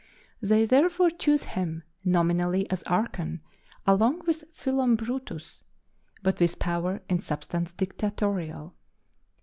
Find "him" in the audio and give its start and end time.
1.43-1.83